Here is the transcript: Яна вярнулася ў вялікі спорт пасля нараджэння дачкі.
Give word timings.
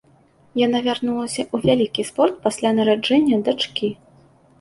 Яна 0.59 0.77
вярнулася 0.85 1.41
ў 1.53 1.69
вялікі 1.69 2.05
спорт 2.09 2.39
пасля 2.47 2.69
нараджэння 2.79 3.37
дачкі. 3.51 3.91